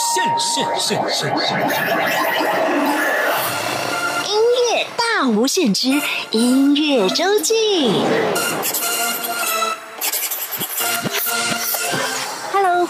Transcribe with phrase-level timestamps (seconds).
[0.00, 1.58] 现，现现现现！
[4.24, 5.88] 音乐大无限之
[6.30, 8.02] 音乐周记。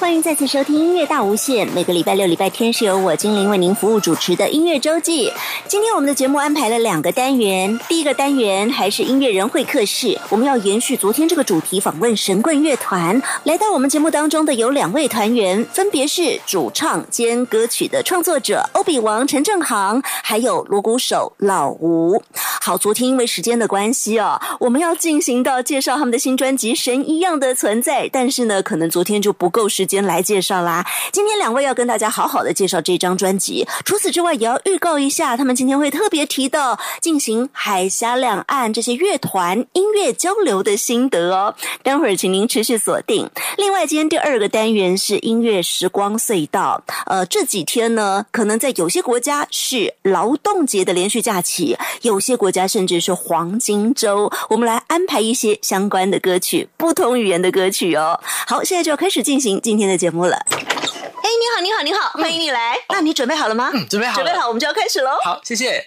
[0.01, 1.69] 欢迎再次收听音乐大无限。
[1.75, 5.31] 每个礼拜六、礼拜天是由我精灵为您服务主持的音乐周记。
[5.69, 13.21] 今天我们的节目安排了两个单元，第一个单元还是音乐人会客室，我们要延续昨天这个主题，访问神棍乐团。
[13.45, 22.23] 来到我们节目当中的有两位团员，分别是主唱兼歌曲的创作者欧比王陈正航，还有锣鼓手老吴。
[22.63, 29.87] 好，昨天因为时间的关系哦，我们要进行到介绍他们的新专辑《神一样的存在》，但是呢，可能昨天就不够时。
[29.91, 30.87] 间来介绍啦！
[31.11, 33.67] 今天两位要跟大家好好的介绍这张专辑。
[33.85, 41.53] 除此之外，也要预告一下，他们今天会特别提到进行海峡两岸这些乐团音乐交流的心得哦。
[41.83, 43.29] 待会儿请您持续锁定。
[43.59, 46.81] 另外，今天第二个单元是音乐时光隧道。
[47.07, 54.31] 呃，这几天呢，可能在有些国家是劳动节的连续假期，有些国家甚至是黄金周。
[54.51, 58.21] 我们来安排一些相关的歌曲，不同语言的歌曲哦。
[58.47, 59.61] 好，现在就要开始进行。
[59.61, 62.77] 今天的节目了，哎，你好，你好，你好，欢迎你来。
[62.91, 63.71] 那你准备好了吗？
[63.73, 65.13] 嗯，准备好，准备好，我们就要开始喽。
[65.25, 65.87] 好，谢谢。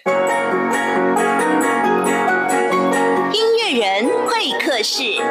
[3.32, 5.22] 音乐人会客室。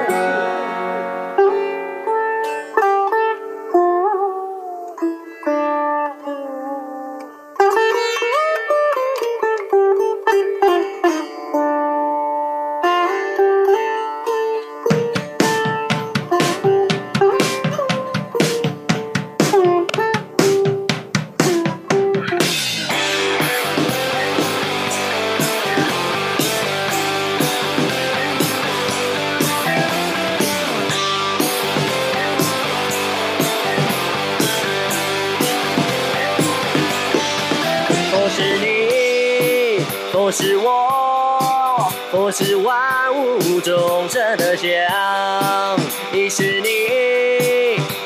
[40.25, 44.65] 我是我，我是万物众生的相，
[46.13, 46.69] 你是你，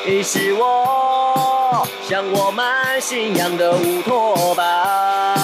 [0.04, 5.37] 你是我，像我们信仰的乌托邦。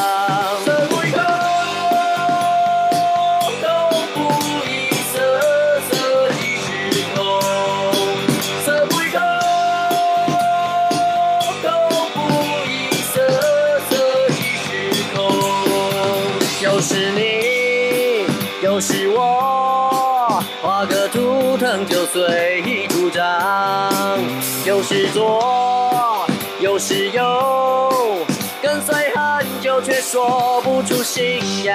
[22.06, 24.20] 随主张，
[24.64, 26.26] 有时左，
[26.60, 28.26] 有时右，
[28.62, 31.74] 跟随很久却说不出信仰。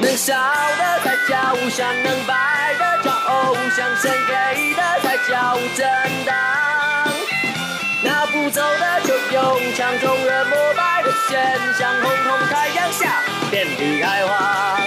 [0.00, 5.86] 能笑的才叫像，能摆的叫偶像，神给的才叫正
[6.24, 6.36] 当。
[8.02, 14.78] 拿不走的就用枪，众人膜拜的现象，红红太阳下，遍地开花。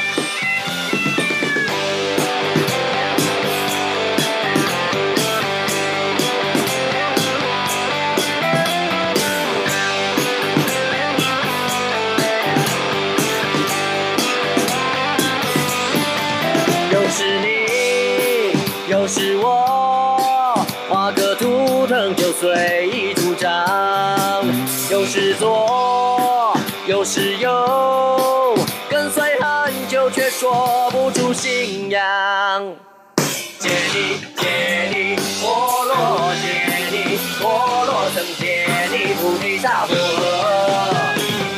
[39.62, 39.96] 萨婆诃。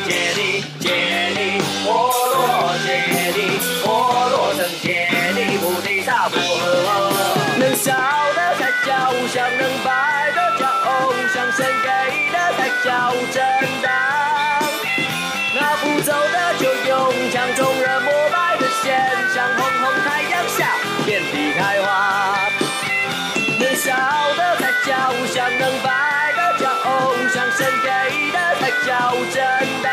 [0.06, 0.86] 借你，借
[1.34, 2.86] 你，陀螺借
[3.34, 3.38] 你，
[3.82, 3.88] 陀
[4.28, 6.38] 螺曾借你，菩提萨婆诃。
[7.58, 7.92] 能笑
[8.36, 8.92] 的才叫
[9.32, 9.88] 像，能摆
[10.36, 11.88] 的叫偶像，神给
[12.30, 12.88] 的才叫
[13.32, 13.36] 正
[13.82, 13.86] 当。
[15.54, 16.92] 拿不走的就用
[17.32, 18.84] 枪，众人膜拜的现
[19.34, 20.76] 象，红红太阳下，
[21.06, 21.86] 遍地开花。
[23.58, 23.96] 能笑
[24.36, 24.92] 的才叫
[25.32, 25.88] 像，能摆，
[27.56, 27.88] 神给
[28.32, 29.36] 的才叫真
[29.82, 29.86] 当。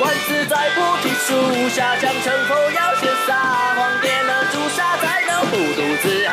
[0.00, 3.34] 万子在菩提树下，将成佛要先撒
[3.74, 6.32] 谎，点了朱砂才能普渡慈航。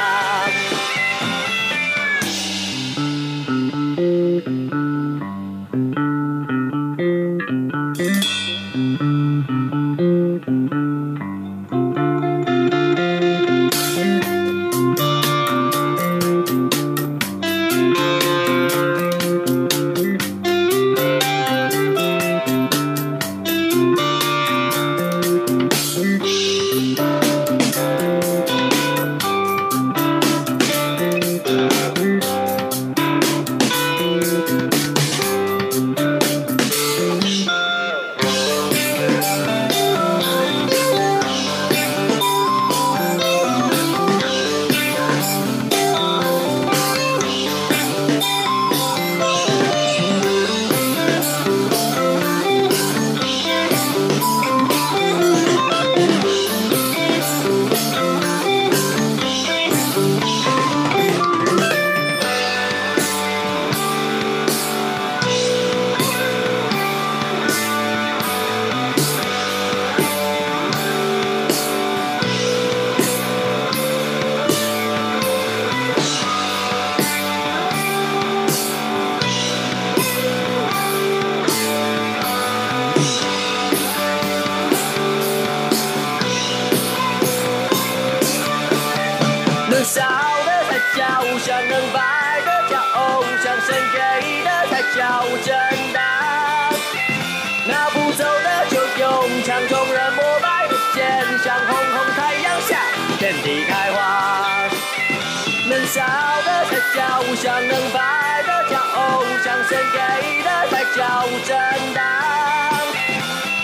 [106.94, 107.00] 叫
[107.36, 109.98] 香，能拜的叫偶像，献给
[110.44, 111.00] 的才叫
[111.46, 111.50] 真
[111.94, 112.04] 当。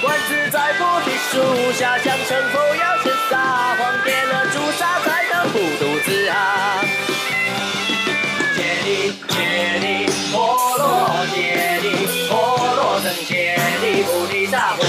[0.04, 3.34] 万子在菩提树下，想成佛要先撒
[3.78, 6.34] 谎，点了朱砂才能普渡自航。
[8.56, 8.88] 揭谛
[9.28, 9.34] 揭
[9.80, 9.84] 谛，
[10.32, 10.38] 波
[10.78, 10.82] 罗
[11.34, 11.38] 揭
[11.82, 11.86] 谛，
[12.30, 12.34] 波
[12.76, 13.32] 罗僧揭
[13.82, 14.80] 谛，菩提萨婆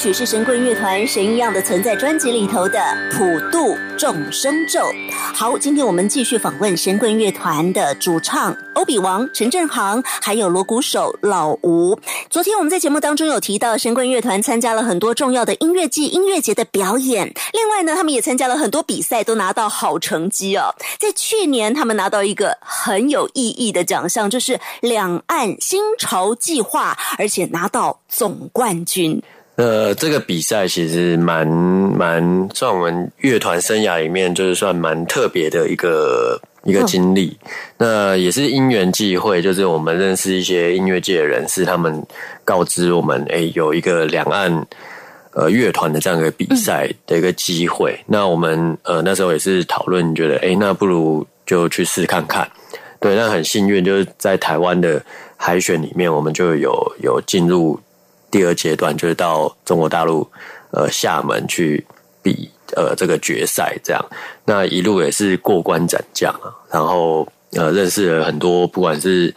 [0.00, 2.78] 曲是神棍乐团《神一样的存在》专辑里头的
[3.12, 4.80] 《普渡众生咒》。
[5.12, 12.00] 好，今天我们继续访问神棍乐团的主唱欧比王陈振航，还有锣鼓手老吴。
[12.30, 17.34] 昨天我们在节目当中有提到，神棍乐团参加了很多重要的音乐季、音乐节的表演。
[17.52, 20.74] 另外呢，他们也参加了很多比赛，都拿到好成绩哦。
[20.98, 29.22] 在去年，他们拿到一个很有意义的奖项，就是两岸新潮计划，而且拿到总冠军。
[29.60, 37.36] 呃，这个比赛其实蛮蛮算我们乐团生涯里面就是算蛮特别的一个一个经历。
[37.76, 42.02] 那也是因缘际会，就是我们认识一些音乐界的人士，他们
[42.42, 44.66] 告知我们，哎，有一个两岸
[45.34, 47.94] 呃乐团的这样一个比赛的一个机会。
[48.06, 52.50] 那我们呃那时候也是讨论，觉得哎，那不如就去试看看。
[52.98, 55.02] 对，那很幸运，就是在台湾的
[55.36, 57.78] 海选里面，我们就有有进入。
[58.30, 60.26] 第二阶段就是到中国大陆，
[60.70, 61.84] 呃，厦门去
[62.22, 64.04] 比呃这个决赛，这样。
[64.44, 69.34] 那一路也是过关斩将啊，然后呃认识了很多不管是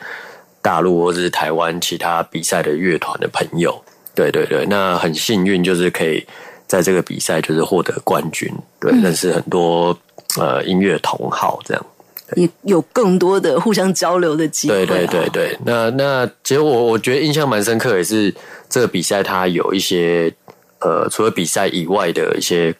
[0.62, 6.26] 大陆或者是台湾其他比赛的乐团的朋友，对对对，那很幸运就是可以
[6.68, 8.50] 在这个比赛就是获得冠军，
[8.80, 9.98] 对，认识很多
[10.40, 11.86] 呃音乐同好这样。
[12.36, 14.86] 也有更多的互相交流的机会。
[14.86, 18.34] 对对对对，那那其实我我觉得印象蛮深刻，也是
[18.70, 20.34] 这个比赛它有一些
[20.80, 22.74] 呃，除了比赛以外的一些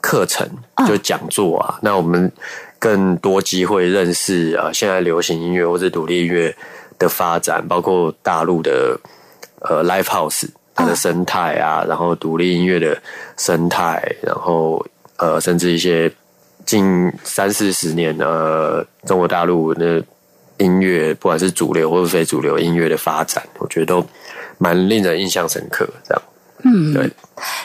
[0.00, 0.48] 课程，
[0.86, 1.78] 就讲座啊。
[1.82, 2.30] 那我们
[2.78, 6.54] 更多机会认识啊，现在流行音乐或者独立音乐
[6.98, 8.98] 的发展，包括大陆的
[9.60, 13.00] 呃 live house 它的生态啊，然后独立音乐的
[13.36, 14.84] 生态，然后
[15.16, 16.12] 呃，甚至一些。
[16.64, 20.02] 近三四十年，呃，中国大陆的
[20.58, 24.06] 音乐，不管是主流或者非主流音乐的发展，我觉得都
[24.58, 25.88] 蛮令人印象深刻。
[26.04, 26.22] 这样，
[26.64, 27.10] 嗯，对，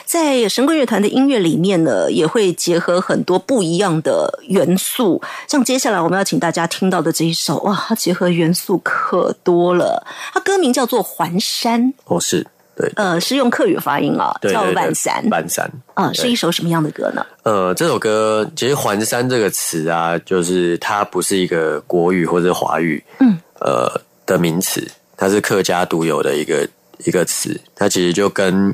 [0.04, 5.22] 在神棍乐团的音乐里面呢，也会结合很多不一样的元素。
[5.46, 10.04] 像接下来我们要请大家听到的这一首，哇，它结合元素可多了。
[10.32, 12.46] 它歌名叫做《环山》，哦，是。
[12.78, 15.20] 对，呃，是用客语发音啊，叫《半山》。
[15.28, 17.26] 半山，啊，是一首什么样的歌呢？
[17.42, 26.68] 呃，这首歌其实“环山”这个词啊，就是它不是一个国语或者华语，嗯，呃的名词，它是客家独有的一个
[26.98, 27.60] 一个词。
[27.74, 28.72] 它其实就跟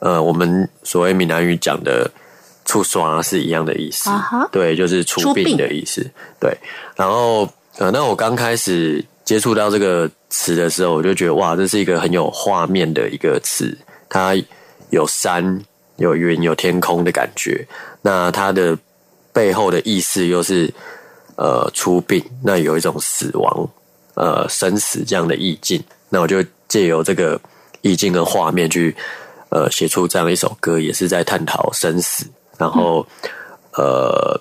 [0.00, 2.10] 呃我们所谓闽南语讲的
[2.66, 4.10] “出刷”是一样的意思。
[4.50, 6.04] 对，就是出殡的意思。
[6.40, 6.52] 对，
[6.96, 10.10] 然后呃，那我刚开始接触到这个。
[10.36, 13.78] 词的时候，我就觉得哇，这是一个很有画面的一个词，
[14.08, 14.34] 它
[14.90, 15.62] 有山、
[15.98, 17.64] 有云、有天空的感觉。
[18.02, 18.76] 那它的
[19.32, 20.68] 背后的意思又是
[21.36, 23.68] 呃出殡，那有一种死亡、
[24.14, 25.80] 呃生死这样的意境。
[26.08, 27.40] 那我就借由这个
[27.82, 28.92] 意境跟画面去
[29.50, 32.26] 呃写出这样一首歌，也是在探讨生死。
[32.58, 33.06] 然后
[33.74, 34.40] 呃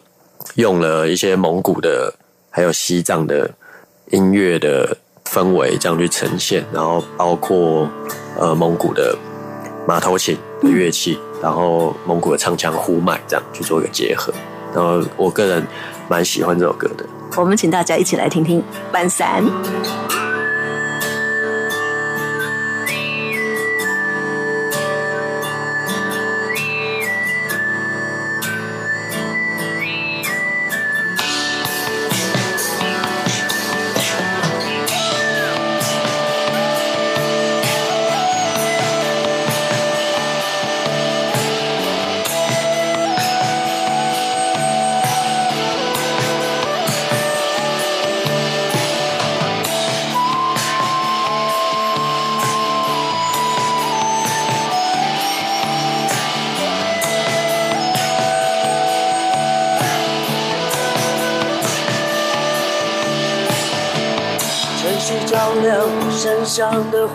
[0.56, 2.12] 用了一些蒙古的
[2.50, 3.48] 还有西藏的
[4.12, 4.98] 音乐的。
[5.26, 7.90] 氛围这样去呈现，然后包括
[8.38, 9.18] 呃蒙古的
[9.88, 14.32] 马头琴的乐器，然后蒙古的唱腔呼麦这样去做一个结合，
[14.76, 15.66] 然后我个人
[16.08, 17.06] 蛮喜欢这首歌的。
[17.38, 18.60] 我们请大家一起来听听
[18.92, 19.44] 《半山》。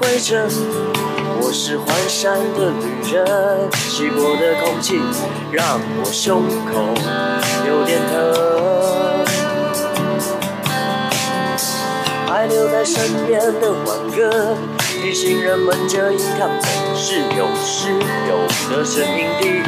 [0.01, 0.49] 灰尘，
[1.41, 3.27] 我是环山的旅人，
[3.75, 5.01] 稀薄的空气
[5.53, 6.95] 让我胸口
[7.67, 8.13] 有点疼。
[12.27, 17.91] 还留在身边的挽歌，提醒人们这一趟总是有失
[18.29, 19.63] 有得，声音低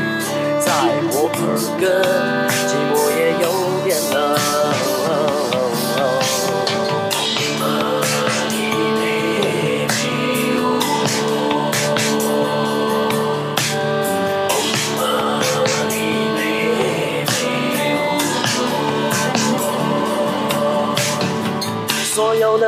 [0.60, 0.70] 在
[1.12, 1.38] 我耳
[1.80, 1.88] 根，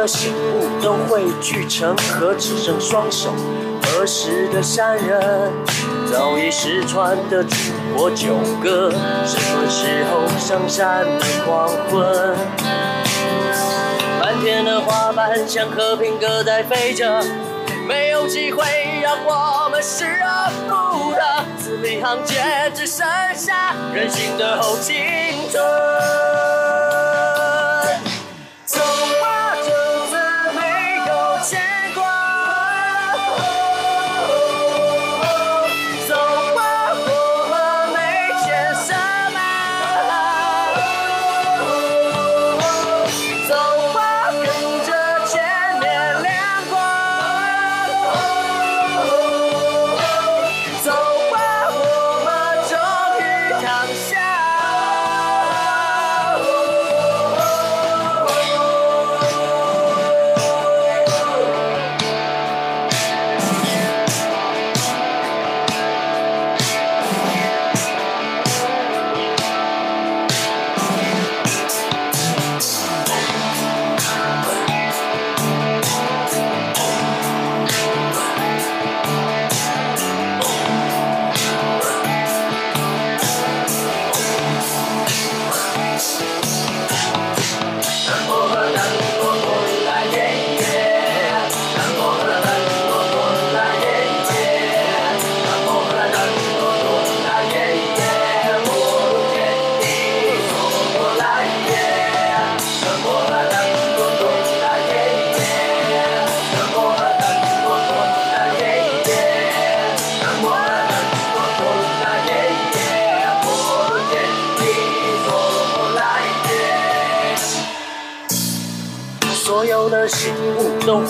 [0.03, 3.33] 的醒悟都汇聚成河，只剩双手。
[4.01, 5.53] 儿时的山人
[6.13, 7.57] 早已失传的祖
[7.95, 8.91] 国九歌，
[9.25, 12.37] 什么时候上山的黄昏？
[14.21, 17.23] 满天的花瓣像和平鸽在飞着，
[17.87, 18.65] 没有机会
[19.01, 21.21] 让我们失而复得，
[21.63, 23.07] 字里行间只剩
[23.37, 24.97] 下任性的后青
[25.49, 26.62] 春。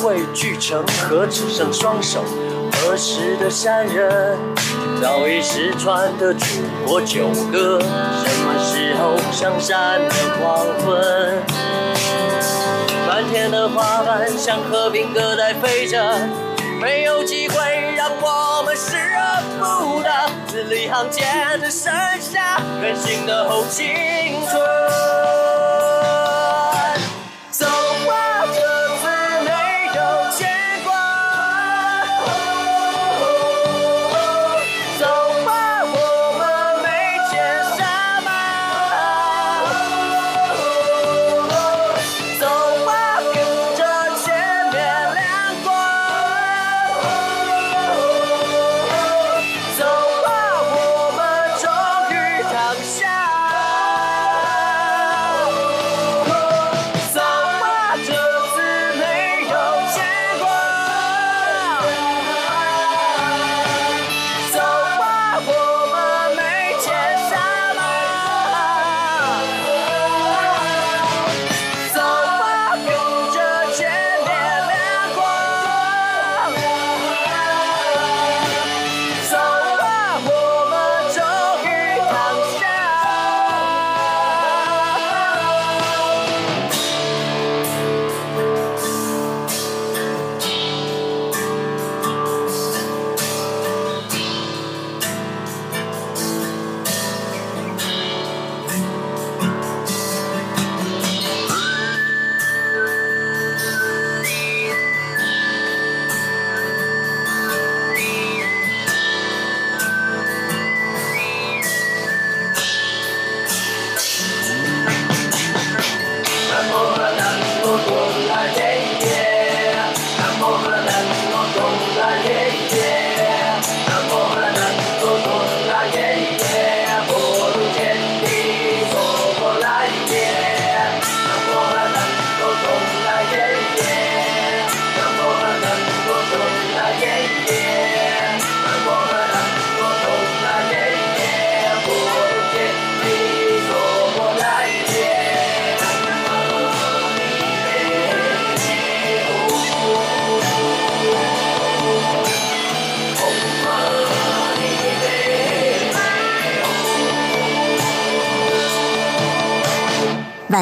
[0.02, 2.24] 汇聚成河，只剩双手。
[2.84, 4.36] 儿时的山人
[5.00, 6.44] 早已失传的祖
[6.84, 11.40] 国九歌，什么时候上山的黄昏？
[13.06, 16.02] 满天的花瓣像和平鸽在飞着，
[16.80, 17.56] 没有机会
[17.96, 20.10] 让我们失而复得，
[20.48, 21.24] 字里行间
[21.62, 23.86] 只剩下任性的后青
[24.50, 24.81] 春。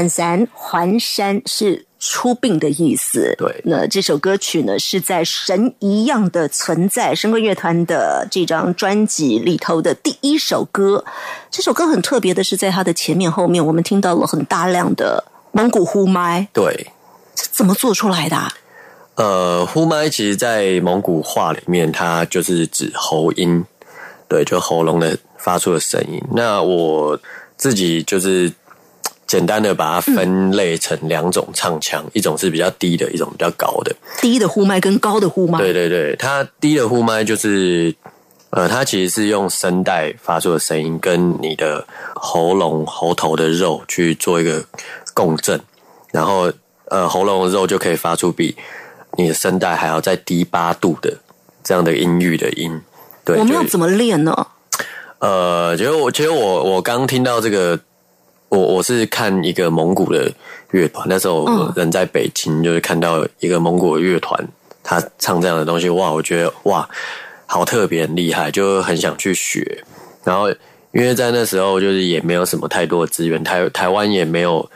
[0.01, 3.35] 万三环山是出殡的意思。
[3.37, 11.05] 对那这首歌曲呢是在《神一样的存在》神棍乐团的这张专辑里头的第一首歌。
[11.51, 16.87] 这首歌很特别的是，在它的前面后面，我们听到了很大量的蒙古呼麦，对，
[17.35, 18.51] 这怎么做出来的、啊？
[19.17, 23.63] 呃，呼麦其实，在蒙古话里面，它就是指喉音，
[24.27, 26.19] 对，就喉咙的发出的声音。
[26.33, 27.21] 那我
[27.59, 28.51] 自己就是
[29.31, 33.95] 简单的把它分类成两种唱腔，一种是比较低的，一种比较高的。
[34.21, 37.95] 低的呼麦跟高的呼麦，对对对，它低的呼麦就是，
[38.51, 44.65] 呃，它其实是用声带发出的声音跟你的喉咙、喉头的肉去做一个
[45.15, 45.61] 共振，
[46.11, 46.53] 然后
[46.87, 48.57] 呃，喉咙的肉就可以发出比
[49.17, 51.17] 你的声带还要再低八度的
[51.63, 52.81] 这样的音域的音。
[53.25, 54.49] 对，我们要怎么练呢？
[55.21, 57.79] 呃，其实我其实我我刚听到这个，
[58.51, 60.31] 我我是看一个蒙古的
[60.73, 64.47] 乐团，那时候我人在北京，就是看到一个蒙古的乐团，
[64.83, 66.87] 他唱这样的东西，哇，我觉得哇，
[67.47, 69.83] 好特别，很厉害，就很想去学。
[70.23, 70.51] 然后
[70.93, 74.71] 因为在那时候就是也没有什么太多的资源，台台湾也没有。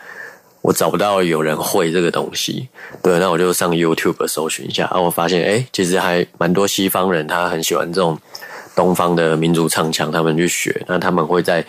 [0.62, 2.66] 我找不到有人会这个东西，
[3.02, 8.18] 对，那我就上 YouTube 搜寻一下，然后我发现，哎，其实还蛮多西方人他很喜欢这种
[8.74, 11.62] 东方的民族唱腔，他们去学，那他们会在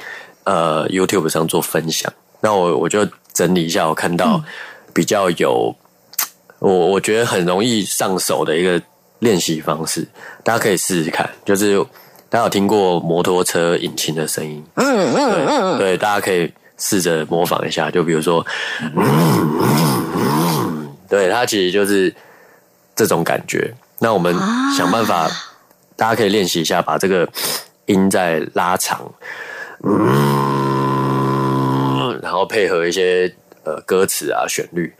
[0.45, 2.11] 呃 YouTube 上做分享。
[2.39, 4.41] 那我我就整理一下，我看到
[4.93, 5.75] 比较有
[6.59, 8.81] 我我觉得很容易上手的一个
[9.19, 10.07] 练习方式，
[10.43, 11.29] 大家可以试试看。
[11.43, 11.77] 就是
[12.29, 17.89] 大家有听过摩托车引擎的声音，嗯嗯嗯，对，大家可以试着模仿一下。
[17.89, 18.45] 就比如说，
[21.07, 22.13] 对，它其实就是
[22.95, 23.73] 这种感觉。
[23.99, 24.35] 那我们
[24.77, 25.29] 想办法，
[25.95, 27.27] 大家可以练习一下，把这个
[27.85, 29.01] 音再拉长，
[29.83, 29.99] 嗯，
[32.21, 33.33] 然后配合一些
[33.63, 34.93] 呃歌词啊、旋律。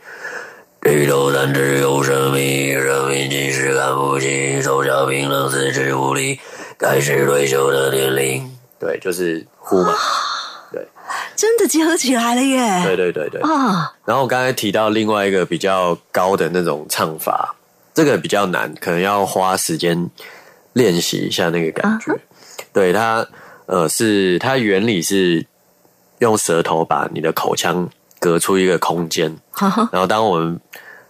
[0.82, 6.38] 地头三尺有生命，生命即使看不清，手脚冰冷，四肢无力，
[6.78, 8.48] 该是退休的年龄。
[8.78, 9.92] 对，就是呼嘛。
[10.70, 10.86] 对
[11.34, 12.82] 真的结合起来了耶！
[12.84, 13.40] 对对对对。
[13.40, 17.54] 啊，然后我刚才提到另外一个比较高的那种唱法，
[17.92, 20.10] 这个比较难，可能要花时间
[20.74, 22.16] 练习一下那个感觉。
[22.72, 23.26] 对它，
[23.66, 25.44] 呃，是它原理是
[26.18, 29.36] 用舌头把你的口腔隔出一个空间，
[29.92, 30.58] 然后当我们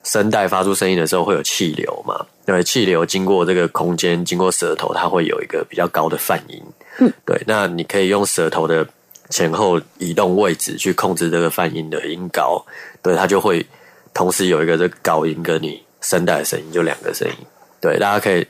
[0.03, 2.27] 声带发出声音的时候，会有气流嘛？
[2.45, 6.63] 对，气流经过这个空间，经过舌头，它会有一个比较高的泛音。
[6.99, 8.87] 嗯，对，那你可以用舌头的
[9.31, 12.65] 前后移动位置去控制这个泛音的音高，
[13.03, 13.67] 对，它就会
[14.15, 17.35] 同时有一个这个高音跟你声带的声音，就两个声音。
[17.81, 18.47] 对，大家可以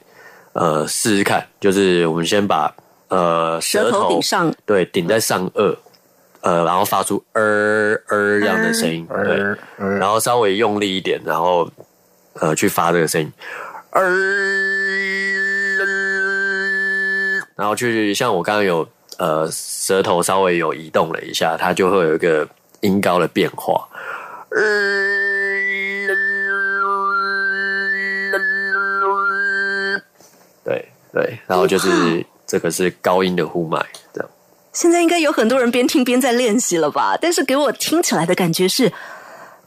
[0.52, 2.74] 呃试试看，就是我们先把
[3.08, 5.76] 呃舌头顶上，对，顶在上颚，
[6.40, 9.56] 呃，然后发出呃呃这样的声音，对，
[9.98, 11.70] 然后稍微用力一点，然后
[12.34, 13.32] 呃去发这个声音，
[13.90, 14.02] 呃，
[17.56, 18.88] 然后去像我刚刚有
[19.18, 22.46] 呃舌头稍微有移动了一下，它就会有一个
[22.80, 23.88] 音高的变化，
[30.64, 34.30] 对对，然后就是这个是高音的呼麦，这样。
[34.72, 37.16] 现在应该有很多人边听边在练习了吧？
[37.20, 38.92] 但是给我听起来的感觉是，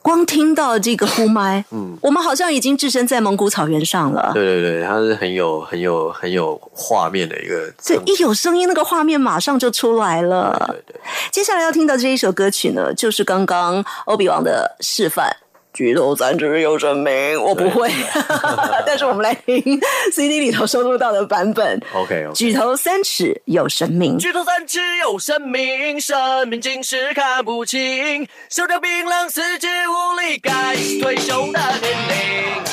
[0.01, 4.31] 光听到这个呼麦，嗯，我们好像已经置身在蒙古草原上了。
[4.33, 7.73] 对对对，它是很有很有很有画面的一个。
[7.81, 10.55] 这一有声音，那个画面马上就出来了。
[10.67, 11.01] 对对。
[11.31, 15.35] 接下来要听到这一首歌曲呢，就是刚刚欧比王的示范。
[15.79, 17.89] 举头三尺有神明，我不会，
[18.85, 19.63] 但是我们来听
[20.11, 21.81] CD 里头收录到的版本。
[21.93, 22.33] OK，, okay.
[22.33, 26.17] 举头三尺有神明，举头三尺有神明，神
[26.49, 32.63] 明竟是看不清，手脚冰冷，四肢无力，该是退休的年龄。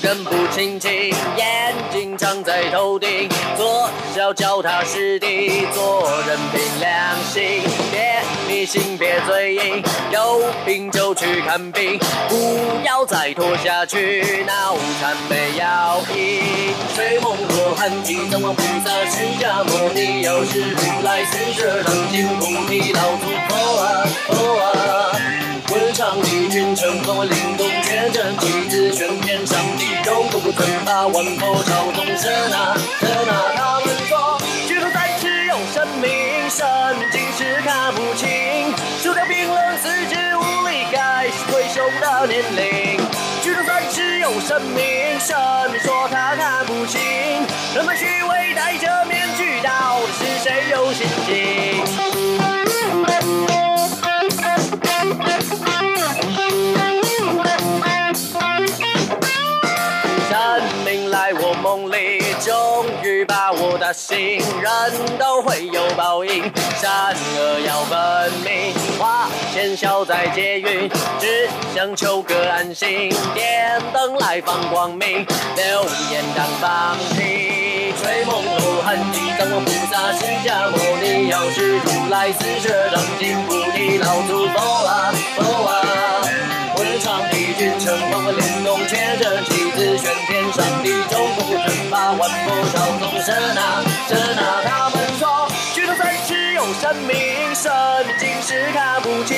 [0.00, 0.90] 根不清清，
[1.36, 16.72] 眼睛长在头顶，左脚脚踏实地，做人凭良心，别迷信，别嘴硬，有病就去看病，不要再拖下去，脑残没药医。
[16.94, 24.68] 吹梦和寒气，藏王菩萨释迦牟尼，有时如来四十堂金菩提，老祖佛啊佛啊，
[25.78, 32.04] 这场雨，云层和我灵动，却真镜子全天上帝，又不顾尊法，问朝嘲讽。
[32.20, 34.36] 是那，是那，他们说：
[34.66, 36.66] 「巨龙在此，有神明，神
[36.98, 38.26] 明竟是看不清。」
[39.00, 42.98] 手脚冰冷四肢，无力该是退休的年龄。
[43.40, 44.82] 巨龙在此，有神明，
[45.20, 45.36] 神
[45.70, 47.00] 明说他看不清。
[47.76, 51.77] 人们虚伪，戴着面具，到底是谁有心机？
[63.88, 64.38] 把我打醒。
[64.60, 66.42] 人都会有报应，
[66.76, 68.74] 善恶要分明。
[68.98, 73.08] 花前消灾劫运，只想求个安心。
[73.34, 77.94] 点灯来放光明，流言当放屁。
[78.00, 85.72] 吹梦露寒地，藏王菩萨释迦牟尼，药师如来四摄掌金菩提，老祖佛啊佛啊。
[87.48, 94.62] 文昌帝君乘风灵动，却着棋子悬天上帝，中不正法，万佛朝宗神呐神呐！
[94.64, 97.72] 他们说，举头三尺有神明，神
[98.06, 99.36] 明竟是看不清，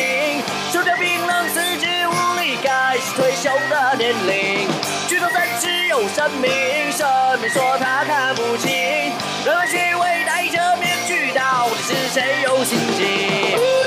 [0.72, 4.68] 手脚冰冷，四肢无力，该是退休的年龄。
[5.06, 6.50] 举头三尺有神明，
[6.90, 7.06] 神
[7.40, 8.72] 明说他看不清，
[9.44, 13.79] 人们虚伪戴着面具，到底是谁有心机？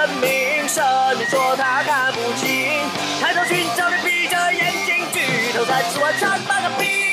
[0.00, 0.82] 神明，神
[1.18, 2.72] 明说他看不清，
[3.20, 7.10] 抬头寻找你闭着眼睛，举头三尺我唱半个屁。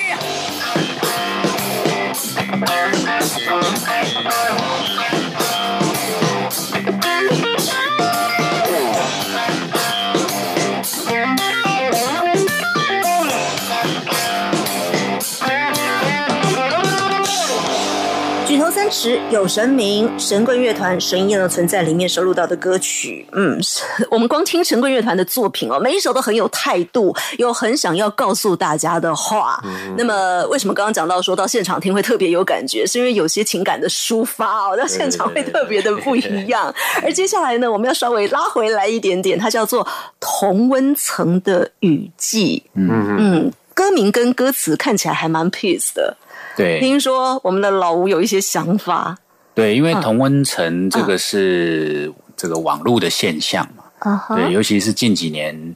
[18.47, 23.59] 举头三尺有神明，神棍乐团神一样的存在里面收录到的歌曲，嗯，
[24.09, 29.61] 我们光听神棍乐团的作品哦，每一首都很有态度，有很想要告诉大家的话。
[29.97, 32.87] 那么，为什么刚刚讲到说到现场听会特别有感觉？
[32.87, 36.73] 是因为有些情感的抒发哦，到现场会特别的不一样。
[37.03, 39.83] 而接下来呢，我们要稍微拉回来一点点，它叫做
[40.21, 42.63] 《同温层的雨季》。
[42.75, 46.15] 嗯嗯，歌名跟歌词看起来还蛮 peace 的。
[46.57, 46.81] 对。
[46.81, 49.17] 听说我们的老吴有一些想法。
[49.53, 55.75] 对，因为同温层这个是这个网络的现象嘛，啊对，尤其是近几年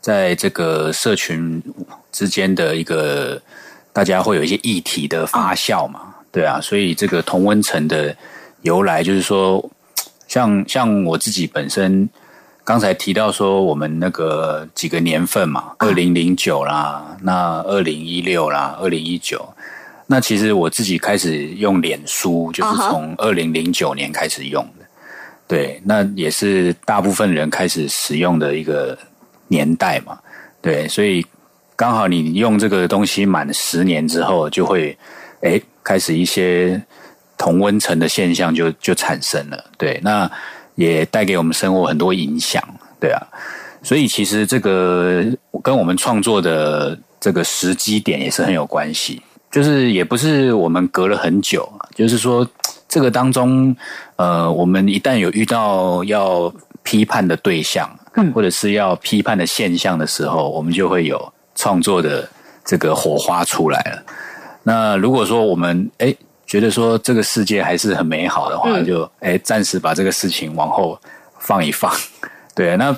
[0.00, 1.62] 在这个社群
[2.10, 3.40] 之间的一个
[3.92, 6.00] 大家会有一些议题的发酵嘛，
[6.32, 8.12] 对啊，所以这个同温层的
[8.62, 9.70] 由来就是说，
[10.26, 12.08] 像像我自己本身
[12.64, 19.48] 刚才提到说，我们那个几个年份嘛，二零零九啦，那二零一六啦，二零一九。
[20.06, 24.84] 那其实我自己开始用脸书，就是从二零零九年开始用的。
[25.48, 28.96] 对，那也是大部分人开始使用的一个
[29.48, 30.18] 年代嘛。
[30.60, 31.24] 对，所以
[31.76, 34.96] 刚好你用这个东西满十年之后，就会
[35.42, 36.80] 哎开始一些
[37.36, 39.64] 同温层的现象就就产生了。
[39.76, 40.30] 对，那
[40.74, 42.62] 也带给我们生活很多影响。
[43.00, 43.20] 对啊，
[43.82, 45.24] 所以其实这个
[45.62, 49.20] 跟我们创作的这个时机点也是很有关系。
[49.52, 52.48] 就是也不是我们隔了很久，就是说
[52.88, 53.76] 这个当中，
[54.16, 62.26] 呃，我们一旦有遇到要批判的对象，嗯或者是要批判的现象的时候，我们就会有创作的
[62.64, 64.02] 这个火花出来了。
[64.62, 66.14] 那如果说我们哎
[66.46, 70.98] 觉得说这个世界还是很美好的话，就哎暂时把这个事情往后
[71.38, 71.92] 放一放。
[72.56, 72.96] 对，那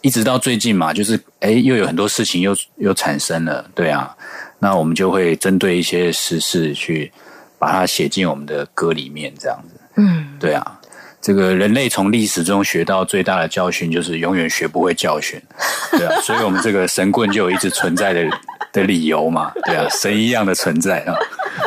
[0.00, 4.16] 一直到最近嘛，就是哎又有很多事情又又产生了，对啊。
[4.58, 7.12] 那我们就会针对一些时事去
[7.58, 9.78] 把它写进我们的歌里面，这样子。
[9.96, 10.80] 嗯，对啊，
[11.20, 15.40] 这个人类从历史中学到最大的教训，就是永远学不会教训，
[15.92, 18.26] 对啊，所以我们这个神棍就有一直存在的
[18.72, 21.14] 的理由嘛，对啊，神一样的存在啊。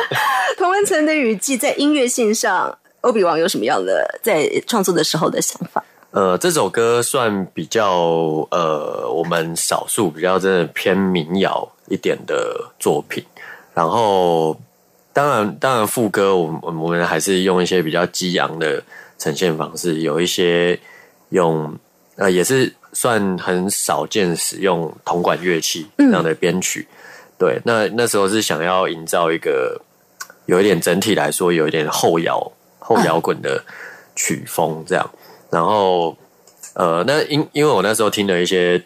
[0.58, 5.82] 童文成的雨季在音乐性上，欧比王有什么样的在创作的时候的想法？
[6.10, 13.24] 呃，这首歌算比较呃，我们少数比较真的偏民谣一点的作品，
[13.74, 14.60] 然后。
[15.12, 18.80] 当然，当然，副歌我们我们还是用一些比较激昂的
[19.18, 20.78] 呈现方式，有一些
[21.30, 21.76] 用
[22.14, 26.86] 呃也是算很少见使用铜管乐器这样的编曲。
[27.36, 29.82] 对，那那时候是想要营造一个
[30.46, 32.40] 有一点整体来说有一点后摇
[32.78, 33.62] 后摇滚的
[34.14, 35.10] 曲风这样。
[35.50, 36.16] 然后
[36.74, 38.82] 呃，那因因为我那时候听了一些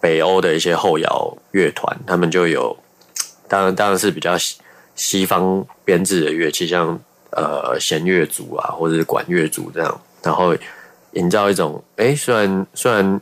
[0.00, 2.76] 北欧的一些后摇乐团，他们就有
[3.46, 4.36] 当然当然是比较。
[4.36, 4.56] 西
[4.96, 10.54] 西方编制的乐器，像呃弦乐组啊，或者是管乐组这样，然后
[11.12, 13.20] 营造一种，哎，虽然虽然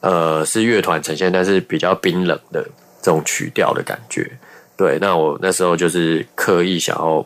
[0.00, 2.64] 呃是乐团呈现，但是比较冰冷的
[3.00, 4.28] 这种曲调的感觉。
[4.76, 7.24] 对，那我那时候就是刻意想要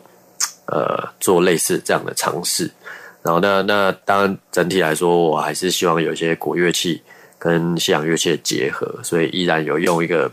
[0.67, 2.69] 呃做类似这样的尝试。
[3.27, 7.01] 然后那那当然整体来说，我还是希望有一些国乐器
[7.37, 10.31] 跟西洋乐器的结合，所以依然有用一个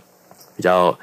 [0.56, 0.96] 比较。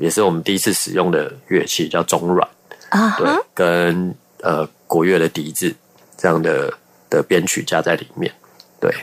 [0.00, 2.48] 也是我们第一次使用的乐器，叫中阮
[2.90, 5.74] 啊，对，跟呃国乐的笛子
[6.16, 6.72] 这样的
[7.10, 8.32] 的编曲加在里面，
[8.80, 8.94] 对。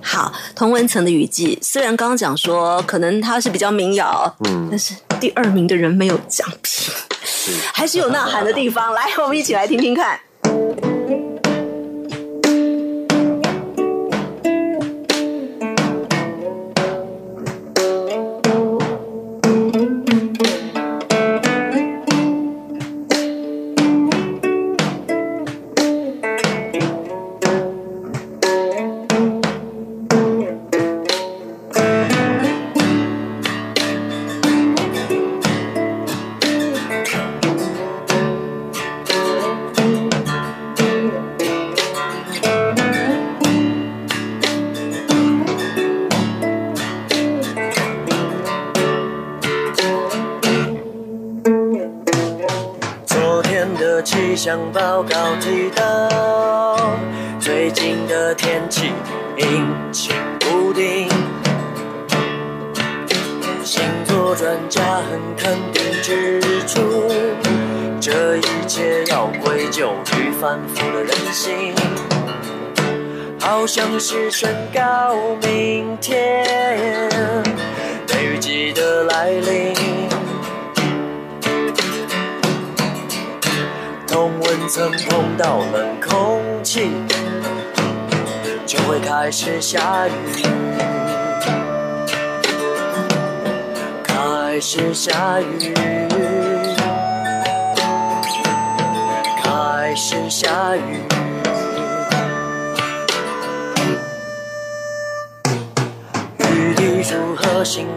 [0.00, 8.94] 好，同文层的雨季，虽然刚刚讲说可能它是比较民谣，嗯，但是第二名的人没有奖品，是还是有呐喊的地方。
[8.94, 10.18] 来，我们一起来听听看。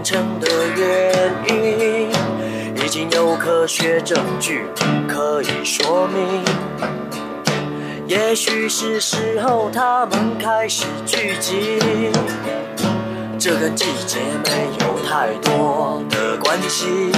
[0.09, 2.09] 成的原因？
[2.83, 4.65] 已经有科学证据
[5.07, 6.43] 可以说明，
[8.07, 11.79] 也许是时候他们开始聚集。
[13.37, 17.11] 这跟季节没有太多的关系。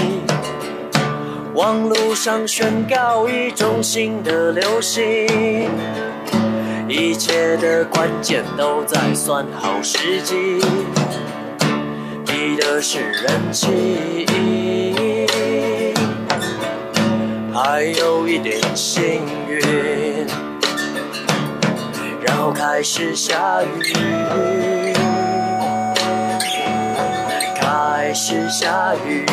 [1.54, 5.02] 网络上宣告一种新的流行，
[6.90, 10.60] 一切的关键都在算好时机，
[12.58, 13.68] 的是人气。
[17.54, 20.28] 还有一点幸运，
[22.22, 23.94] 然后开始下雨，
[27.56, 29.26] 开始下雨。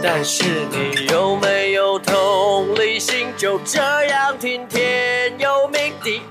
[0.00, 3.26] 但是你有没有同理心？
[3.36, 6.22] 就这样听天由命，的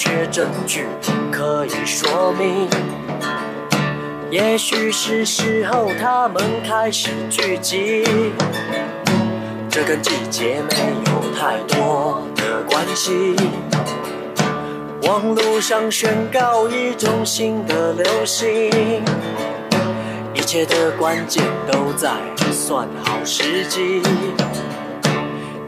[0.00, 0.86] 缺证据
[1.32, 2.68] 可以说明。
[4.30, 8.04] 也许是时候他们开始聚集，
[9.68, 10.76] 这跟季节没
[11.10, 13.34] 有太多的关系。
[15.02, 18.70] 网络上宣告一种新的流行，
[20.32, 22.12] 一切的关键都在
[22.52, 24.00] 算好时机，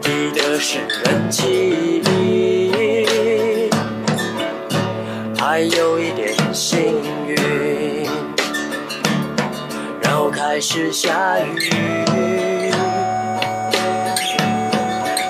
[0.01, 2.01] 比的是人气，
[5.51, 7.35] 还有一点幸运，
[10.01, 11.69] 然后开始下雨，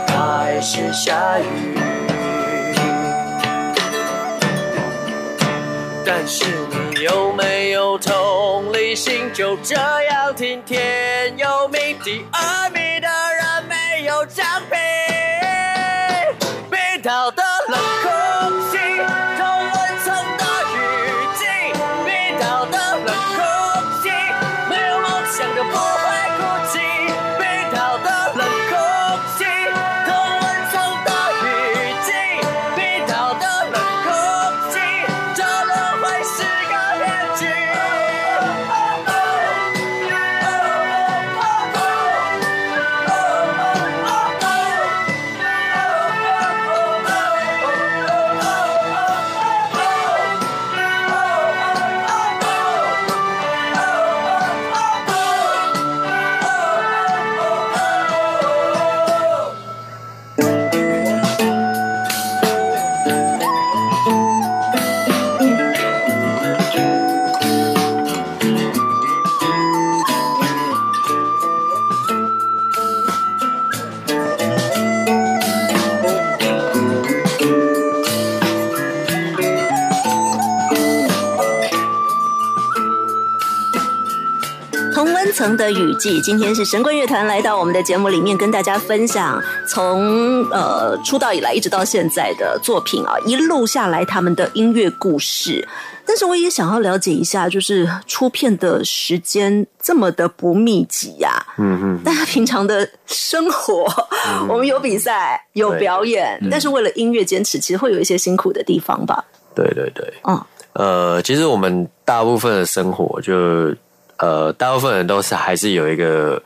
[0.06, 1.76] 开始下雨。
[6.06, 6.46] 但是
[6.94, 9.34] 你有没有同理心？
[9.34, 12.81] 就这样听天由命，第二名
[85.74, 95.68] 雨季，今天是神棍乐团来到我们的节目里面，跟大家分享从呃出道以来一直到现在的作品啊，一路下来他们的音乐故事。
[96.04, 103.86] 但是我也想要了解一下，就是出片的时间这么的不密集呀、嗯嗯，大家平常的生活，
[104.50, 109.24] 我们有比赛，有表演，但是为了音乐坚持，其实会有一些辛苦的地方吧？
[109.56, 113.74] 对对对，嗯，呃，其实我们大部分的生活就
[114.22, 116.40] 呃，大部分人都是还是有一个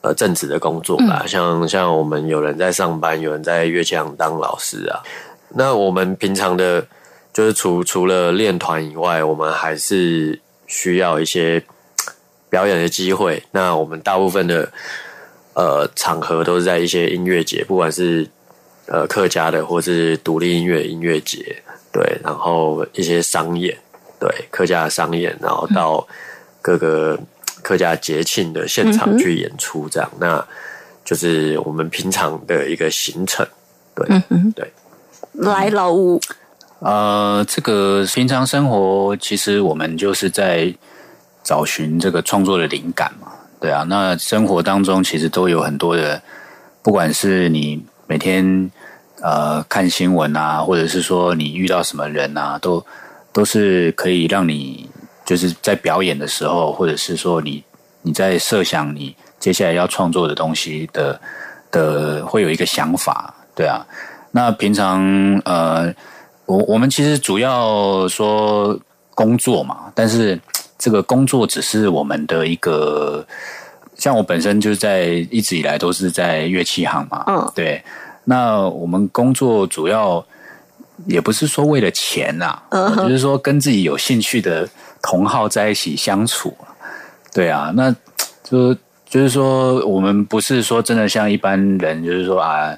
[0.00, 5.02] 呃正职的工作吧，像像我们有人在上班，有人在乐器行当老师啊。
[5.50, 6.86] 那我们平常的，
[7.30, 11.62] 就是除除了练团以外，我们还是需要一些
[12.48, 13.42] 表演的机会。
[13.50, 14.72] 那我们大部分的
[15.52, 18.26] 呃场合都是在一些音乐节，不管是
[18.86, 21.62] 呃客家的或是独立音乐音乐节，
[21.92, 23.76] 对，然后一些商演，
[24.18, 26.08] 对客家的商演，然后到
[26.62, 27.18] 各个
[27.62, 30.46] 客家节庆的现场去演出，这样，那
[31.04, 33.46] 就是我们平常的一个行程，
[33.94, 34.06] 对，
[34.54, 34.72] 对，
[35.32, 36.20] 来老吴，
[36.80, 40.72] 呃，这个平常生活其实我们就是在
[41.42, 43.84] 找寻这个创作的灵感嘛，对啊。
[43.88, 46.20] 那生活当中其实都有很多的，
[46.82, 48.70] 不管是你每天
[49.20, 52.84] 呃看新闻啊，或者是说你遇到什么人啊，都
[53.32, 54.88] 都是可以让你
[55.30, 57.62] 就是在表演的时候，或者是说你
[58.02, 61.20] 你在设想你接下来要创作的东西的
[61.70, 63.86] 的，会有一个想法，对啊。
[64.32, 65.00] 那平常
[65.44, 65.94] 呃，
[66.46, 68.76] 我我们其实主要说
[69.14, 70.36] 工作嘛，但是
[70.76, 73.24] 这个工作只是我们的一个，
[73.94, 77.80] 像我本身就是在一直以来都是在乐器行嘛，嗯对。
[78.24, 80.26] 那我们工作主要
[81.06, 82.60] 也不是说为了钱呐、
[82.98, 84.68] 就是说跟自己有兴趣的
[85.02, 86.56] 同好在一起相处，
[87.32, 87.94] 对啊，那
[88.42, 88.74] 就
[89.08, 92.76] 就是说我们不是说真的像一般人，就是说啊。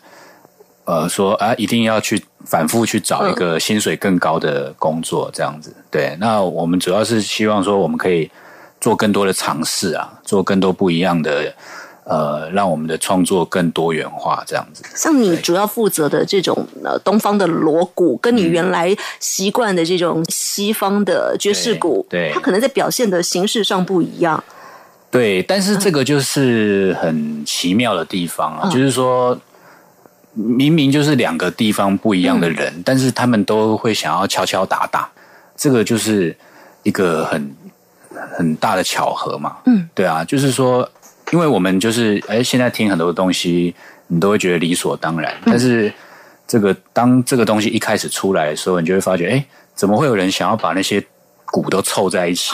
[0.84, 5.72] 呃，说啊，一定要去反复去找一个薪水更高的工作，这样子。
[5.92, 8.28] 对，那我们主要是希望说，我们可以
[8.80, 11.54] 做更多的尝试啊，做更多不一样的，
[12.04, 14.82] 呃，让我们的创作更多元化，这样子。
[14.94, 24.42] 像你主要负责的这种呃东方的锣鼓，跟你原来习惯的这种西方的爵士鼓，对对它可能在表现的形式上不一样。
[25.10, 29.38] 对，但是这个就是很奇妙的地方啊，嗯就是说，
[30.32, 35.08] 明明就是两个地方不一样的人，但是他们都会想要敲敲打打，
[35.54, 36.34] 这个就是
[36.82, 37.54] 一个很
[38.36, 39.58] 很大的巧合嘛。
[39.66, 40.88] 嗯，对啊，就是说，
[41.32, 43.74] 因为我们就是哎，现在听很多东西，
[44.06, 45.34] 你都会觉得理所当然。
[45.44, 45.92] 但是
[46.46, 51.02] 这个当这个东西一开始出来的时候，你就会发觉，哎，怎么会有人想要把那些
[51.46, 52.52] 鼓都凑在一起？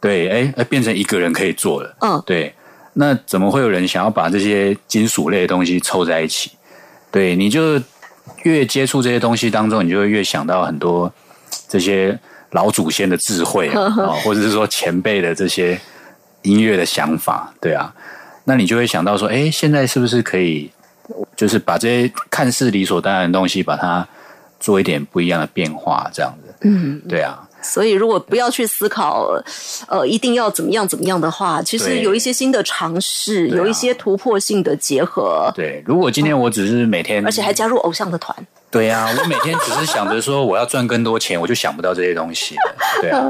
[0.00, 1.96] 对，哎哎，变成一个人可以做了。
[2.00, 2.52] 嗯，对。
[2.94, 6.50] 那怎么会有人想要把这些金属类的东西凑在一起？
[7.12, 7.80] 对，你就
[8.42, 11.12] 越接触这些东西当中，你就会越想到很多
[11.68, 12.18] 这些
[12.50, 13.88] 老祖先的智慧啊，
[14.24, 15.80] 或者是说前辈的这些
[16.42, 17.92] 音乐的想法，对啊。
[18.44, 20.70] 那你就会想到说，哎，现在是不是可以，
[21.36, 24.06] 就是把这些看似理所当然的东西，把它
[24.58, 26.54] 做一点不一样的变化，这样子？
[26.62, 27.44] 嗯，对啊。
[27.60, 29.28] 所以，如果不要去思考，
[29.88, 35.52] 呃，一定要怎么样怎么样的话，其实有一些新的尝试，有一些突破性的结合。
[35.56, 38.34] 对，如果今天我只是每天，而且还加入偶像的团，
[38.70, 42.54] 对呀，我每天只是想着说我要赚更多钱，我就想不到这些东西
[43.02, 43.28] 对啊。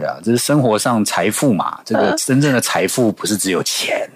[0.00, 1.78] 对啊，这是生活上财富嘛？
[1.84, 4.08] 这个真正的财富不是只有钱，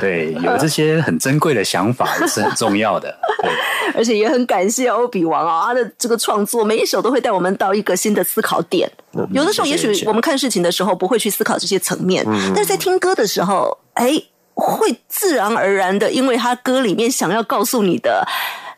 [0.00, 3.16] 对，有这些很珍贵的想法也是很重要的。
[3.42, 3.50] 对，
[3.94, 8.90] 而且也很感谢欧比王啊，他的这个创作每一首都会带我们到一个新的思考点。
[9.32, 12.24] 有的时候，也许我们看事情的时候不会去思考这些层面，
[12.54, 14.20] 但是在听歌的时候，哎，
[14.54, 18.26] 会自然而然的，因为他歌里面想要告诉你的。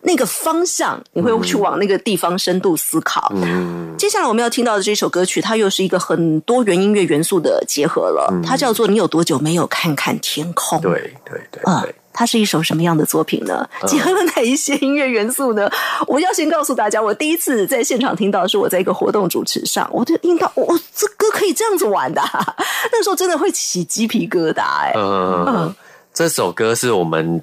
[0.04, 3.32] 那个方向，你会去往那个地方深度思考。
[3.36, 8.32] 嗯，接下来我们要听到的这首歌曲，它又是一个很多元音乐元素的结合了。
[8.44, 10.78] 它叫做《你有多久没有看看天空》？
[10.82, 13.68] 对对对，啊，它是一首什么样的作品呢？
[13.86, 15.70] 结合了哪一些音乐元素呢？
[16.08, 22.20] 我要先告诉大家，我第一次在现场听到是我在一个活动主持上，我就听到，哦，这歌可以这样子玩的，
[22.90, 24.62] 那时候真的会起鸡皮疙瘩。
[24.62, 25.72] 哎，嗯，
[26.12, 27.40] 这首歌是我们。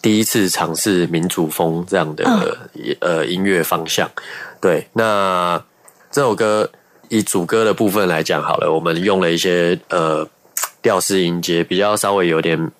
[0.00, 2.24] 第一次尝试民族风这样的
[3.00, 4.08] 呃音乐方向，
[4.60, 5.60] 对，那
[6.10, 6.70] 这首歌
[7.08, 10.26] 以主歌的部分来讲好了，我们用了一些呃
[10.80, 12.70] 调式音阶，比较稍微有点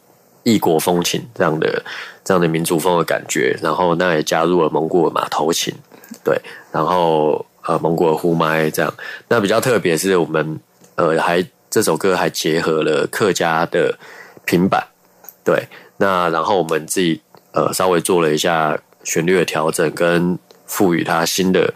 [0.45, 1.85] 异国风情这样的
[2.25, 5.75] 这样的民族风的感觉，然后那也加入了蒙古的马头琴，
[6.23, 6.41] 对，
[6.71, 8.95] 然后呃蒙古的呼麦这样，
[9.27, 10.59] 那比较特别是我们
[10.95, 13.99] 呃还这首歌还结合了客家的
[14.45, 14.87] 平板，
[15.45, 15.66] 对。
[15.99, 17.20] 那然后我们自己
[17.53, 21.72] 呃稍微做了一下旋律的调整，跟赋予它新的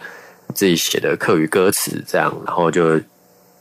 [0.53, 2.99] 自己写的客语歌词，这样然后就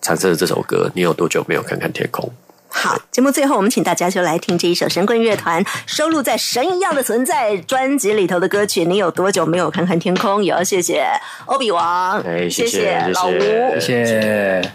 [0.01, 0.91] 产生了这首歌。
[0.95, 2.31] 你有多久没有看看天空？
[2.75, 8.87] 好，节目最后我们请大家就来听这一首神棍乐团收录在《神一样的存在》专辑里头的歌曲。
[8.87, 10.43] 你有多久没有看看天空？
[10.43, 11.07] 也要谢谢
[11.45, 14.73] 欧比王，哎，谢谢老吴，谢谢。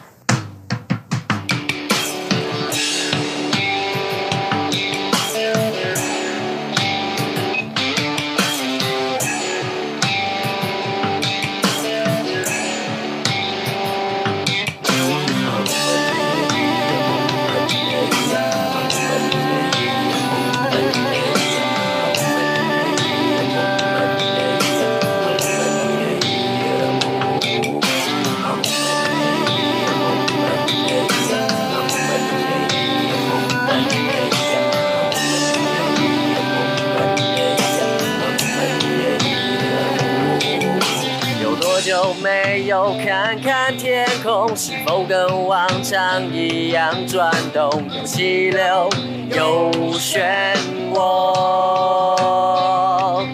[45.83, 47.69] 像一样转动？
[47.95, 48.89] 有气流，
[49.29, 50.55] 有漩
[50.93, 53.25] 涡。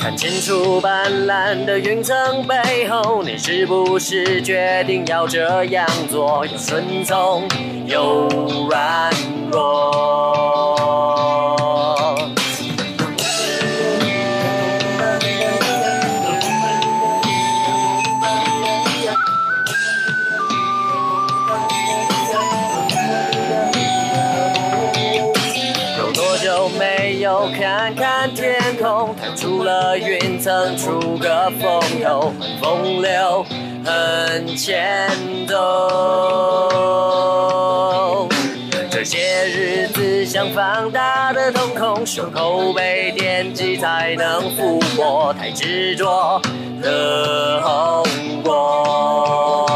[0.00, 6.46] 看清楚斑斓的云层背后，你是不是决定要这样做？
[6.46, 7.46] 有顺从，
[7.86, 8.28] 有
[8.68, 9.10] 软
[30.38, 33.44] 曾，出个风头，很风流
[33.84, 35.10] 很牵
[35.46, 35.56] 动。
[38.90, 46.40] 这些日子像放大的瞳孔，胸口被电击才能抚摸，太执着
[46.82, 48.04] 的后
[48.42, 49.66] 果。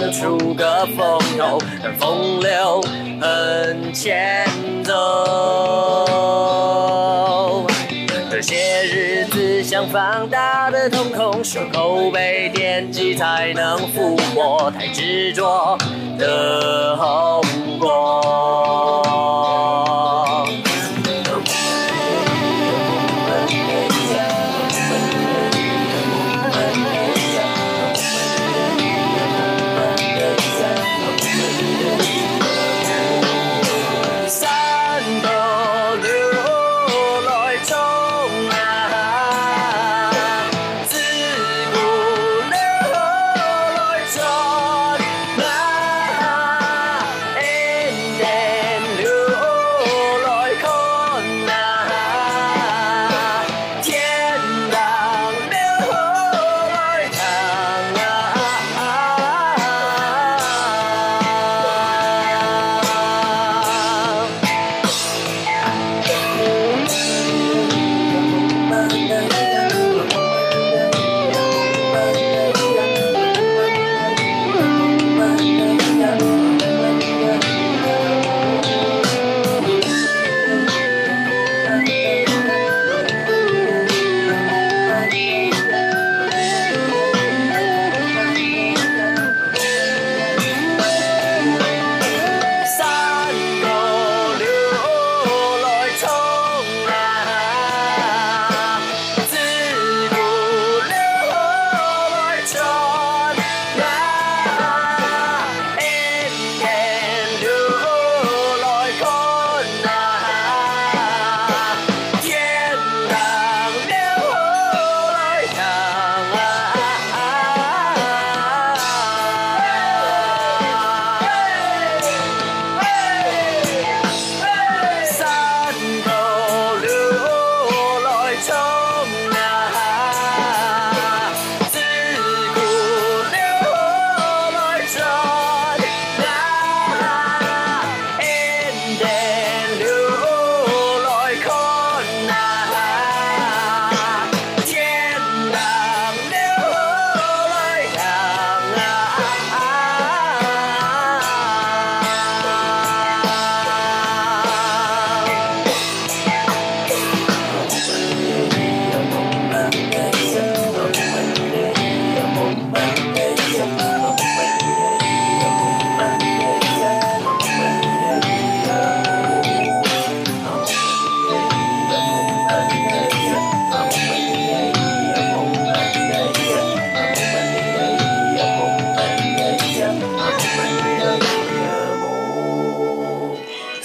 [0.00, 2.82] 能，出个风头，让风流
[3.20, 4.46] 很前
[4.84, 4.94] 走。
[8.30, 15.78] 这些日子像放大的瞳孔，受口被惦记才能复活，太执着
[16.18, 17.40] 的后
[17.78, 19.53] 果。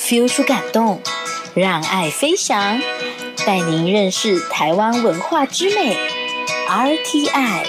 [0.09, 1.03] ，feel 出感动，
[1.53, 2.81] 让爱飞翔，
[3.45, 5.95] 带您认识台湾文化之美。
[6.67, 7.65] RTI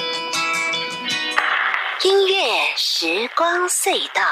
[2.02, 2.44] 音乐
[2.76, 4.22] 时光隧道。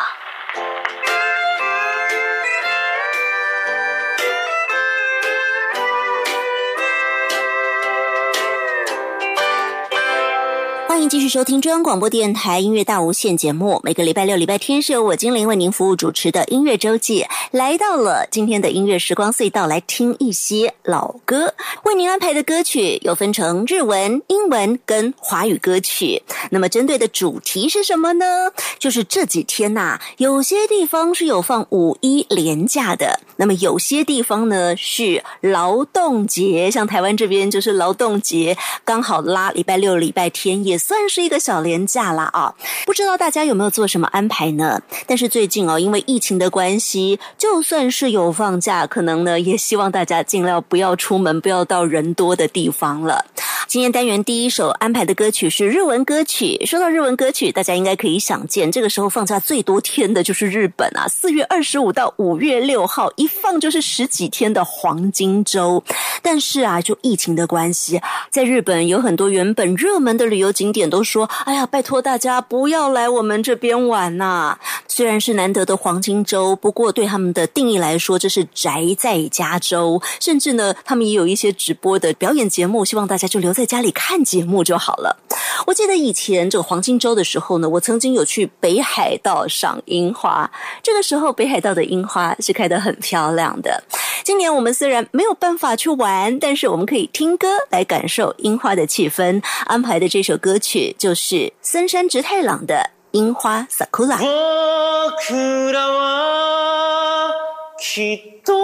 [10.99, 13.80] 欢迎继续收听中央广播电台音乐大无限节目。
[13.84, 21.55] 每个礼拜六、礼拜天是由我精灵为您服务主持的音乐周记，来到了今天的音乐时光隧道，来听一些老歌。
[21.84, 26.20] 为您安排的歌曲有分成日文、英文跟华语歌曲。
[26.51, 28.51] 那么针对的主题是什么呢？
[28.80, 42.55] 就是这几天呐、有些地方是有放五一连假的，那么有些地方呢是劳动节，像台湾这边就是劳动节，刚好拉礼拜六、礼拜天，也算是一个小连假啦啊！
[42.86, 44.80] 不知道大家有没有做什么安排呢？
[45.07, 53.22] 但是最近哦，因为疫情的关系，就算是有放假，可能呢也希望大家尽量不要出门，不要到人多的地方了。
[53.66, 56.64] 今天单元第一首安排的歌曲是日文歌曲。
[56.64, 65.84] 说到日文歌曲，大家应该可以想见，这个时候放假最多天的就是日本啊，四月二十五到五月六号，一放就是十几天的黄金周。
[66.22, 74.58] 但是啊，就疫情的关系，在日本有很多原本热门的旅游景点点都说哎呀拜托大家不要来我们这边玩呐。
[74.86, 85.18] 虽然是难得的黄金周不过对他们的定义来说这是宅在加州甚至呢他们也有一些直播的表演节目希望大家就留在家里看节目就好了。
[85.66, 90.50] 我记得以前这个黄金周的时候呢我曾经有去北海道赏樱花。
[90.82, 93.82] 这个时候北海道的樱花是开得很漂亮的。
[94.24, 102.74] 今年我们虽然没有办法去玩但是我们可以听歌来感受樱花的气氛安排的这首歌歌曲就是森山直太郎的
[103.12, 104.16] 《樱花 Sakura》。
[104.18, 107.32] 僕らは
[107.78, 108.59] きっと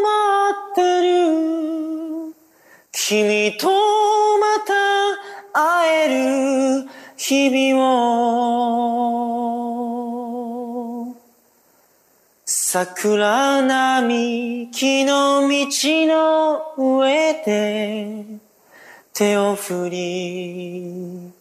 [0.00, 2.34] 待ってる
[2.90, 3.68] 君と
[4.38, 4.74] また
[5.52, 7.80] 会える日々
[11.06, 11.14] を
[12.44, 15.66] 桜並木の道
[16.06, 18.47] の上で
[19.18, 21.32] 手を振り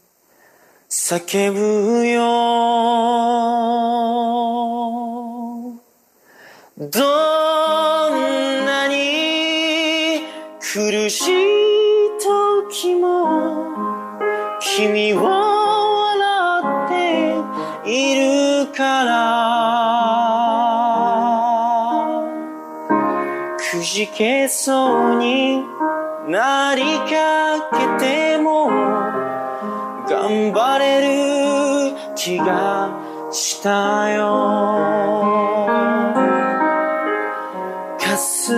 [0.89, 2.23] 叫ぶよ。
[6.79, 6.87] ど
[8.09, 10.23] んなに
[10.59, 11.35] 苦しい
[12.19, 13.67] 時も
[14.59, 17.35] 君を笑って
[17.85, 19.13] いるから
[23.59, 25.76] くじけそうに
[26.27, 32.89] なりかけても頑張れる気が
[33.31, 35.67] したよ。
[37.97, 38.57] 霞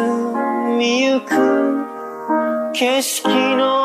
[0.79, 1.29] みゆく
[2.73, 3.78] 景色の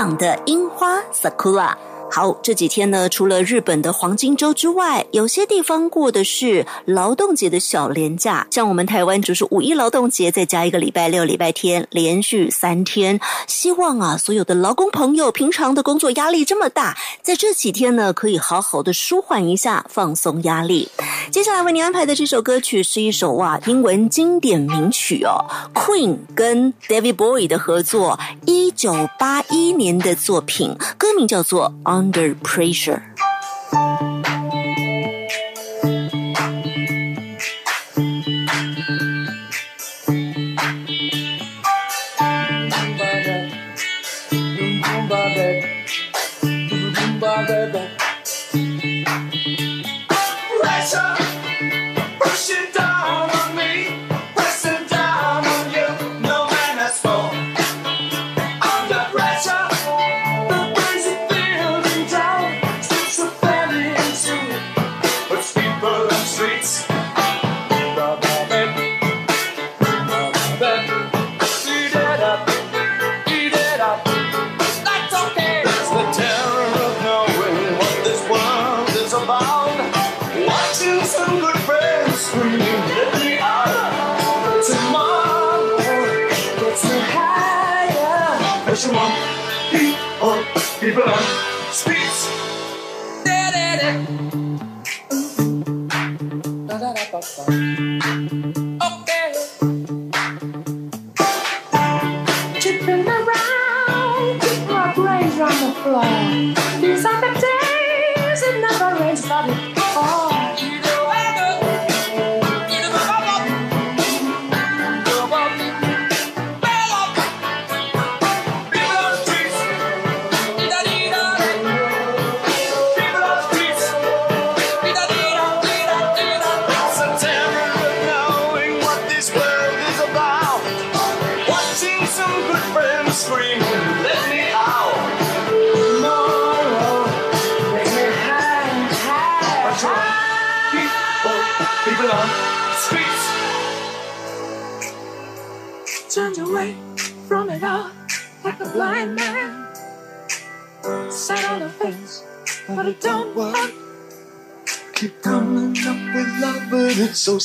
[0.00, 1.76] 港的樱花 sakura
[2.12, 13.20] 好，这几天呢，除了日本的黄金周之外，有些地方过的是劳动节的小连假，像我们台湾就是五一劳动节，再加一个礼拜六、礼拜天，连续三天。
[13.46, 20.88] 希望啊，所有的劳工朋友，平常的工作压力这么大，在这几天呢，可以好好的舒缓一下，放松压力。
[21.30, 25.38] 接下来为您安排的这首歌曲是一首哇英文经典名曲哦
[25.72, 31.72] ，Queen 跟 David Bowie 的合作，一九八一年的作品，歌名叫做。
[31.84, 33.14] On under pressure.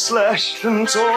[0.06, 1.15] Slashed and torn.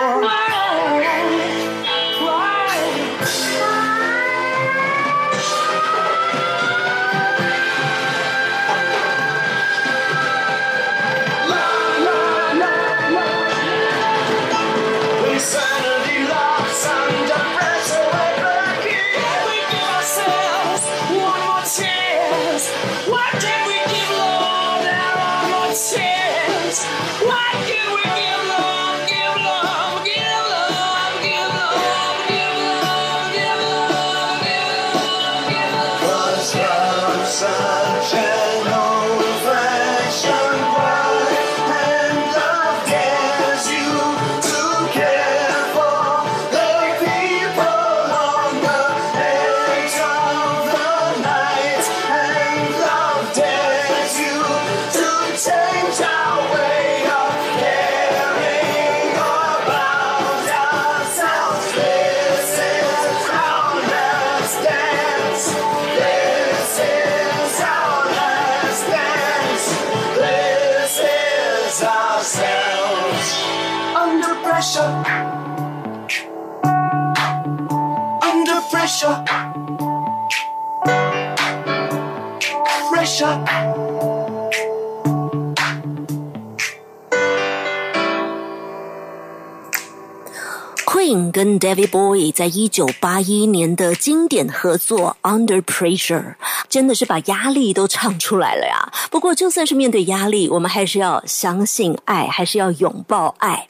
[91.38, 96.20] 跟 David Bowie 在一九八一年的经典合作《Under Pressure》，
[96.68, 98.92] 真的是把压力都唱出来了呀。
[99.08, 103.68] 不过，就算是面对压力，我们还是要相信爱，还是要拥抱爱。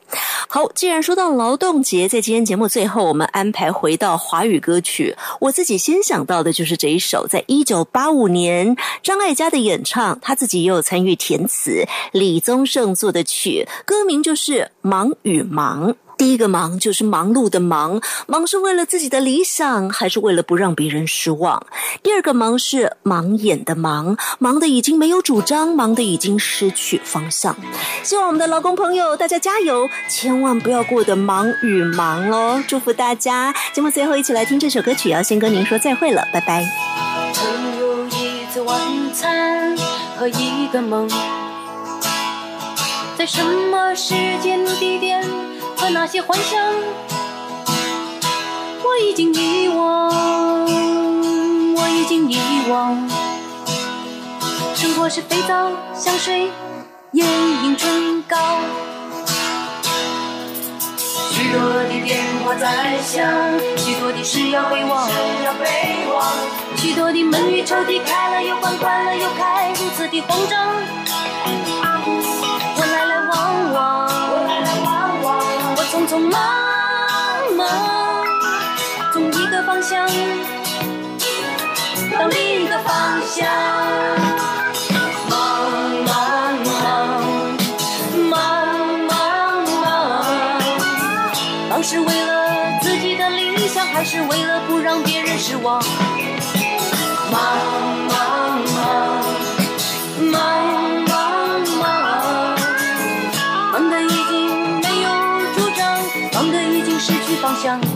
[0.49, 5.15] 好，既然说到劳动节，在今天节目最后，我们安排回到华语歌曲。
[5.39, 15.93] 我自己先想到的就是这一首，在一九八五年张艾嘉的演唱，他自己也有参与填词，李宗盛作的曲，歌名就是《忙与忙》。
[16.19, 21.65] 第一个忙就是忙碌的忙，忙是为了自己的理想，还是为了不让别人失望？
[22.03, 27.57] 第二个忙是盲眼的忙，忙的已经没有主张，忙的已经失去方向。
[28.03, 32.63] 希望我们的劳工朋友，大家加油，千万不要过得忙与忙哦！
[32.67, 33.55] 祝福大家。
[33.73, 36.65] 节目最后一起来听这首歌曲，要先跟您说再会了，拜拜。
[37.33, 38.77] 曾有一次晚
[39.15, 39.79] 餐
[40.17, 41.09] 和一个梦，
[43.17, 43.41] 在什
[43.71, 45.25] 么时间地点
[45.91, 46.61] 那些幻想，
[48.85, 50.11] 我已经遗忘，
[51.75, 53.09] 我已经遗忘。
[54.75, 56.51] 生活是肥皂、香水、
[57.13, 58.37] 眼影、唇膏。
[61.33, 63.27] 许多的电话在响，
[63.77, 65.09] 许多的事要备忘，
[66.77, 70.69] 许多的门与抽屉开了又关，关了又开，如此的慌张。
[72.77, 74.28] 我来来往往，
[76.09, 76.41] 匆匆忙
[77.55, 78.25] 忙，
[79.13, 80.09] 从一个方向
[82.19, 83.47] 到另一个方向。
[85.29, 85.37] 忙
[86.07, 86.73] 忙忙
[88.31, 88.35] 忙
[89.07, 89.13] 忙
[89.83, 90.25] 忙，
[91.69, 95.79] 忙是为了自己的理想，还是为了不让别人失望？
[107.41, 107.88] 方向。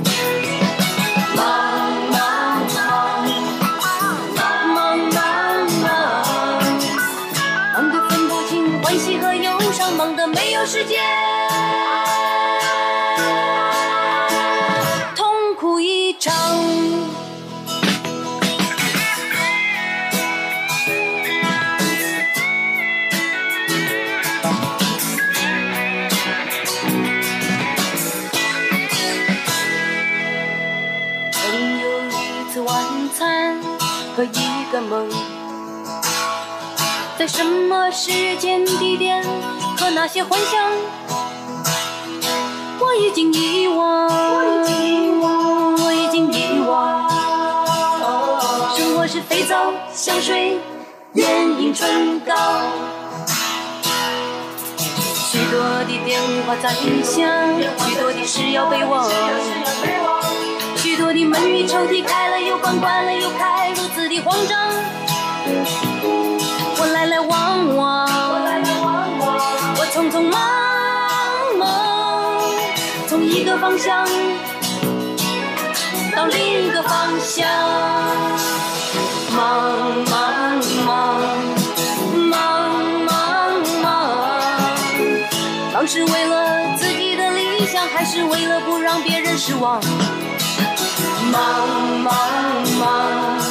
[34.22, 35.10] 和一个梦，
[37.18, 39.20] 在什么时间地点
[39.76, 40.62] 和那些幻想，
[42.78, 47.10] 我已经遗忘，我已经遗忘，我已经遗忘。
[48.76, 50.60] 生活是肥皂、香水、
[51.14, 52.32] 眼影、唇膏，
[55.32, 55.58] 许多
[55.88, 57.26] 的电话在响，
[57.88, 59.10] 许多的事要备忘。
[60.76, 63.51] 许多的门与抽屉开了又关，关了又开，
[64.12, 64.58] 的慌张。
[66.78, 68.06] 我来来往往，
[69.76, 70.38] 我匆匆忙
[71.58, 71.64] 忙，
[73.08, 74.06] 从一个方向
[76.14, 77.48] 到另一个方向。
[79.34, 79.40] 忙
[80.10, 80.88] 忙忙，
[82.28, 82.30] 忙
[83.06, 83.10] 忙
[83.82, 83.84] 忙，
[85.72, 89.80] 忙是为了自己的理想，还是为了不让别人失望？
[91.32, 91.40] 忙
[92.02, 92.14] 忙
[92.78, 92.90] 忙，
[93.38, 93.41] 忙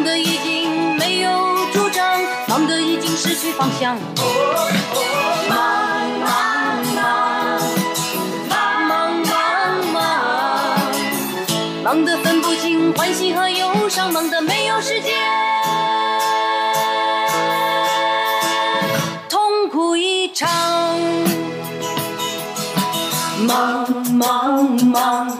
[0.00, 1.30] 忙得已经没有
[1.74, 3.94] 主张，忙得已经失去方向。
[5.46, 7.60] 忙忙忙，
[8.48, 10.02] 忙忙忙，
[11.84, 15.12] 忙得分不清欢喜和忧伤，忙得没有时间，
[19.28, 20.48] 痛苦一场。
[23.46, 25.39] 忙忙忙，忙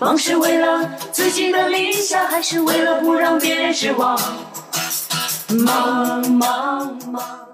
[0.00, 4.18] 忙是为了自己的理想，还是为了不让别人失望？
[5.48, 7.49] 忙忙忙。